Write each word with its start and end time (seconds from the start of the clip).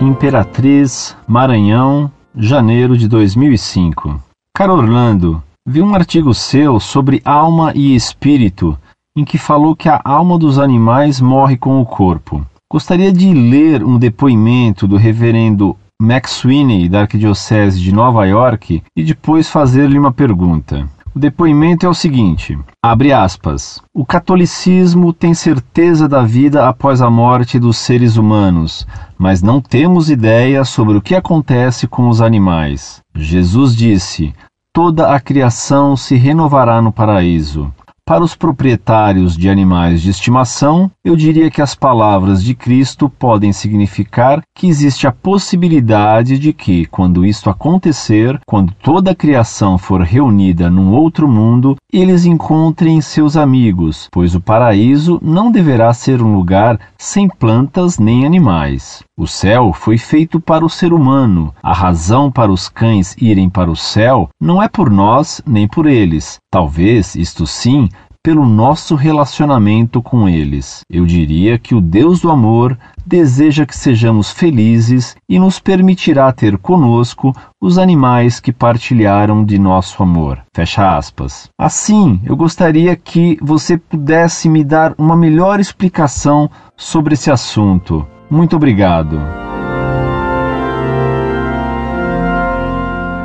Imperatriz, 0.00 1.16
Maranhão, 1.26 2.10
janeiro 2.36 2.96
de 2.96 3.08
2005. 3.08 4.22
Caro 4.54 4.74
Orlando, 4.74 5.42
vi 5.66 5.82
um 5.82 5.92
artigo 5.92 6.32
seu 6.32 6.78
sobre 6.78 7.20
alma 7.24 7.72
e 7.74 7.96
espírito 7.96 8.78
em 9.16 9.24
que 9.24 9.36
falou 9.36 9.74
que 9.74 9.88
a 9.88 10.00
alma 10.04 10.38
dos 10.38 10.56
animais 10.56 11.20
morre 11.20 11.56
com 11.56 11.80
o 11.80 11.84
corpo. 11.84 12.46
Gostaria 12.70 13.12
de 13.12 13.34
ler 13.34 13.82
um 13.82 13.98
depoimento 13.98 14.86
do 14.86 14.96
reverendo 14.96 15.76
Max 16.00 16.30
Sweeney, 16.30 16.88
da 16.88 17.00
Arquidiocese 17.00 17.80
de 17.80 17.92
Nova 17.92 18.24
York, 18.24 18.80
e 18.94 19.02
depois 19.02 19.50
fazer-lhe 19.50 19.98
uma 19.98 20.12
pergunta. 20.12 20.88
O 21.18 21.20
depoimento 21.20 21.84
é 21.84 21.88
o 21.88 21.94
seguinte: 21.94 22.56
abre 22.80 23.12
aspas. 23.12 23.82
O 23.92 24.06
catolicismo 24.06 25.12
tem 25.12 25.34
certeza 25.34 26.08
da 26.08 26.22
vida 26.22 26.68
após 26.68 27.02
a 27.02 27.10
morte 27.10 27.58
dos 27.58 27.76
seres 27.76 28.16
humanos, 28.16 28.86
mas 29.18 29.42
não 29.42 29.60
temos 29.60 30.10
ideia 30.10 30.64
sobre 30.64 30.96
o 30.96 31.02
que 31.02 31.16
acontece 31.16 31.88
com 31.88 32.08
os 32.08 32.22
animais. 32.22 33.00
Jesus 33.16 33.74
disse: 33.74 34.32
toda 34.72 35.12
a 35.12 35.18
criação 35.18 35.96
se 35.96 36.14
renovará 36.14 36.80
no 36.80 36.92
paraíso. 36.92 37.68
Para 38.08 38.24
os 38.24 38.34
proprietários 38.34 39.36
de 39.36 39.50
animais 39.50 40.00
de 40.00 40.08
estimação, 40.08 40.90
eu 41.04 41.14
diria 41.14 41.50
que 41.50 41.60
as 41.60 41.74
palavras 41.74 42.42
de 42.42 42.54
Cristo 42.54 43.06
podem 43.06 43.52
significar 43.52 44.40
que 44.56 44.66
existe 44.66 45.06
a 45.06 45.12
possibilidade 45.12 46.38
de 46.38 46.54
que, 46.54 46.86
quando 46.86 47.22
isto 47.22 47.50
acontecer, 47.50 48.40
quando 48.46 48.72
toda 48.82 49.10
a 49.10 49.14
criação 49.14 49.76
for 49.76 50.00
reunida 50.00 50.70
num 50.70 50.90
outro 50.94 51.28
mundo, 51.28 51.76
eles 51.92 52.24
encontrem 52.24 52.98
seus 53.02 53.36
amigos, 53.36 54.08
pois 54.10 54.34
o 54.34 54.40
paraíso 54.40 55.18
não 55.22 55.52
deverá 55.52 55.92
ser 55.92 56.22
um 56.22 56.34
lugar 56.34 56.80
sem 56.96 57.28
plantas 57.28 57.98
nem 57.98 58.24
animais. 58.24 59.04
O 59.18 59.26
céu 59.26 59.72
foi 59.72 59.98
feito 59.98 60.38
para 60.38 60.64
o 60.64 60.70
ser 60.70 60.92
humano. 60.92 61.52
A 61.60 61.72
razão 61.72 62.30
para 62.30 62.52
os 62.52 62.68
cães 62.68 63.16
irem 63.20 63.50
para 63.50 63.68
o 63.68 63.74
céu 63.74 64.28
não 64.40 64.62
é 64.62 64.68
por 64.68 64.88
nós 64.88 65.42
nem 65.44 65.66
por 65.66 65.86
eles. 65.86 66.38
Talvez, 66.48 67.16
isto 67.16 67.44
sim, 67.44 67.88
pelo 68.22 68.46
nosso 68.46 68.94
relacionamento 68.94 70.00
com 70.00 70.28
eles. 70.28 70.82
Eu 70.88 71.04
diria 71.04 71.58
que 71.58 71.74
o 71.74 71.80
Deus 71.80 72.20
do 72.20 72.30
amor 72.30 72.78
deseja 73.08 73.64
que 73.64 73.76
sejamos 73.76 74.30
felizes 74.30 75.16
e 75.28 75.38
nos 75.38 75.58
permitirá 75.58 76.30
ter 76.30 76.58
conosco 76.58 77.32
os 77.60 77.78
animais 77.78 78.38
que 78.38 78.52
partilharam 78.52 79.44
de 79.44 79.58
nosso 79.58 80.02
amor. 80.02 80.38
Fecha 80.54 80.96
aspas. 80.96 81.48
Assim, 81.58 82.20
eu 82.24 82.36
gostaria 82.36 82.94
que 82.94 83.38
você 83.40 83.78
pudesse 83.78 84.48
me 84.48 84.62
dar 84.62 84.94
uma 84.98 85.16
melhor 85.16 85.58
explicação 85.58 86.50
sobre 86.76 87.14
esse 87.14 87.30
assunto. 87.30 88.06
Muito 88.30 88.56
obrigado. 88.56 89.18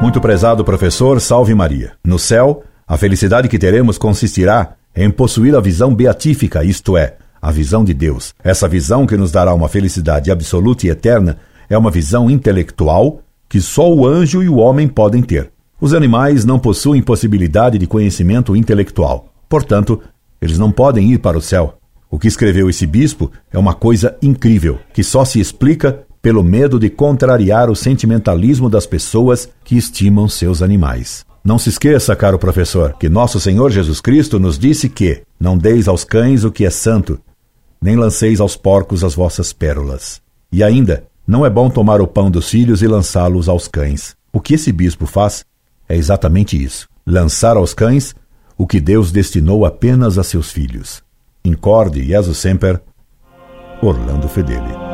Muito 0.00 0.20
prezado 0.20 0.64
professor, 0.64 1.20
salve 1.20 1.54
Maria. 1.54 1.92
No 2.04 2.18
céu, 2.18 2.62
a 2.86 2.96
felicidade 2.96 3.48
que 3.48 3.58
teremos 3.58 3.98
consistirá 3.98 4.74
em 4.94 5.10
possuir 5.10 5.56
a 5.56 5.60
visão 5.60 5.94
beatífica, 5.94 6.62
isto 6.64 6.96
é, 6.96 7.16
a 7.42 7.50
visão 7.50 7.84
de 7.84 7.92
Deus. 7.92 8.32
Essa 8.44 8.68
visão 8.68 9.04
que 9.04 9.16
nos 9.16 9.32
dará 9.32 9.52
uma 9.52 9.68
felicidade 9.68 10.30
absoluta 10.30 10.86
e 10.86 10.90
eterna 10.90 11.38
é 11.68 11.76
uma 11.76 11.90
visão 11.90 12.30
intelectual 12.30 13.20
que 13.48 13.60
só 13.60 13.92
o 13.92 14.06
anjo 14.06 14.42
e 14.42 14.48
o 14.48 14.56
homem 14.56 14.86
podem 14.86 15.20
ter. 15.20 15.50
Os 15.80 15.92
animais 15.92 16.44
não 16.44 16.60
possuem 16.60 17.02
possibilidade 17.02 17.76
de 17.76 17.86
conhecimento 17.88 18.54
intelectual. 18.54 19.34
Portanto, 19.48 20.00
eles 20.40 20.56
não 20.56 20.70
podem 20.70 21.12
ir 21.12 21.18
para 21.18 21.36
o 21.36 21.42
céu. 21.42 21.78
O 22.08 22.18
que 22.18 22.28
escreveu 22.28 22.70
esse 22.70 22.86
bispo 22.86 23.32
é 23.50 23.58
uma 23.58 23.74
coisa 23.74 24.16
incrível, 24.22 24.78
que 24.94 25.02
só 25.02 25.24
se 25.24 25.40
explica 25.40 26.04
pelo 26.22 26.44
medo 26.44 26.78
de 26.78 26.88
contrariar 26.88 27.68
o 27.68 27.74
sentimentalismo 27.74 28.70
das 28.70 28.86
pessoas 28.86 29.48
que 29.64 29.76
estimam 29.76 30.28
seus 30.28 30.62
animais. 30.62 31.24
Não 31.44 31.58
se 31.58 31.70
esqueça, 31.70 32.14
caro 32.14 32.38
professor, 32.38 32.94
que 32.98 33.08
nosso 33.08 33.40
Senhor 33.40 33.70
Jesus 33.70 34.00
Cristo 34.00 34.38
nos 34.38 34.56
disse 34.56 34.88
que 34.88 35.22
não 35.40 35.58
deis 35.58 35.88
aos 35.88 36.04
cães 36.04 36.44
o 36.44 36.52
que 36.52 36.64
é 36.64 36.70
santo, 36.70 37.18
nem 37.82 37.96
lanceis 37.96 38.40
aos 38.40 38.56
porcos 38.56 39.02
as 39.02 39.14
vossas 39.14 39.52
pérolas. 39.52 40.22
E 40.52 40.62
ainda, 40.62 41.04
não 41.26 41.44
é 41.44 41.50
bom 41.50 41.68
tomar 41.68 42.00
o 42.00 42.06
pão 42.06 42.30
dos 42.30 42.48
filhos 42.48 42.80
e 42.82 42.86
lançá-los 42.86 43.48
aos 43.48 43.66
cães. 43.66 44.14
O 44.32 44.40
que 44.40 44.54
esse 44.54 44.70
bispo 44.70 45.04
faz 45.04 45.44
é 45.88 45.96
exatamente 45.96 46.62
isso: 46.62 46.88
lançar 47.06 47.56
aos 47.56 47.74
cães 47.74 48.14
o 48.56 48.66
que 48.66 48.80
Deus 48.80 49.10
destinou 49.10 49.66
apenas 49.66 50.18
a 50.18 50.22
seus 50.22 50.52
filhos. 50.52 51.02
Incorde 51.44 52.04
Jesus 52.04 52.38
Semper, 52.38 52.80
Orlando 53.82 54.28
Fedeli. 54.28 54.91